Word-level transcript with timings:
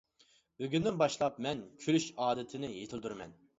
بۈگۈندىن 0.63 0.97
باشلاپ، 1.01 1.37
مەن 1.47 1.63
كۈلۈش 1.85 2.09
ئادىتىنى 2.25 2.73
يېتىلدۈرىمەن. 2.75 3.41